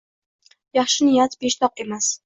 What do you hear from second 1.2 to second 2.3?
peshtoq emas